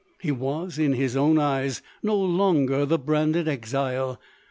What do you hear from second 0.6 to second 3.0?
in his own eyes no longer the